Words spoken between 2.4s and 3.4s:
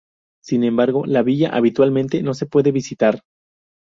puede visitar.